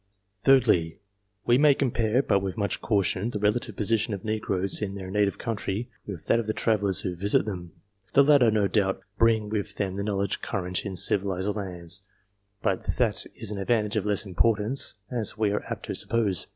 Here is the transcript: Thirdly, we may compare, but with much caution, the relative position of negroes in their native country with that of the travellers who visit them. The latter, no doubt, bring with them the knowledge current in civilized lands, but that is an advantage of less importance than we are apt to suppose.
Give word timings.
Thirdly, 0.41 0.97
we 1.45 1.59
may 1.59 1.75
compare, 1.75 2.23
but 2.23 2.39
with 2.39 2.57
much 2.57 2.81
caution, 2.81 3.29
the 3.29 3.37
relative 3.37 3.75
position 3.75 4.15
of 4.15 4.25
negroes 4.25 4.81
in 4.81 4.95
their 4.95 5.11
native 5.11 5.37
country 5.37 5.91
with 6.07 6.25
that 6.25 6.39
of 6.39 6.47
the 6.47 6.53
travellers 6.55 7.01
who 7.01 7.15
visit 7.15 7.45
them. 7.45 7.71
The 8.13 8.23
latter, 8.23 8.49
no 8.49 8.67
doubt, 8.67 8.99
bring 9.19 9.47
with 9.51 9.75
them 9.75 9.93
the 9.97 10.03
knowledge 10.03 10.41
current 10.41 10.87
in 10.87 10.95
civilized 10.95 11.55
lands, 11.55 12.01
but 12.63 12.83
that 12.97 13.27
is 13.35 13.51
an 13.51 13.59
advantage 13.59 13.95
of 13.95 14.07
less 14.07 14.25
importance 14.25 14.95
than 15.11 15.23
we 15.37 15.51
are 15.51 15.61
apt 15.65 15.85
to 15.85 15.93
suppose. 15.93 16.47